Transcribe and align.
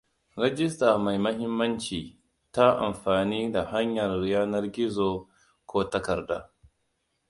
rajista 0.41 0.89
mai 1.05 1.17
mahimmanci 1.25 2.01
ta 2.53 2.67
amfani 2.87 3.41
da 3.53 3.61
hanyar 3.71 4.11
yanar 4.31 4.65
gizo 4.73 5.11
ko 5.69 5.77
takarda 5.91 6.37